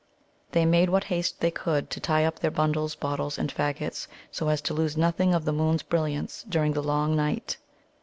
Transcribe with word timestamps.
They 0.53 0.65
made 0.65 0.89
what 0.89 1.03
haste 1.13 1.41
they 1.41 1.51
could 1.51 1.91
to 1.91 1.99
tie 1.99 2.25
up 2.25 2.39
their 2.39 2.49
bundles, 2.49 2.95
bottles, 2.95 3.37
and 3.37 3.53
faggots, 3.53 4.07
so 4.31 4.47
as 4.47 4.59
to 4.61 4.73
lose 4.73 4.97
nothing 4.97 5.31
of 5.35 5.45
the 5.45 5.53
moon's 5.53 5.83
brilliance 5.83 6.43
during 6.49 6.73
the 6.73 6.81
long 6.81 7.15
night. 7.15 7.57